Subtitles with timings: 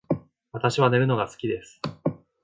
[0.51, 1.79] 私は寝るのが好きです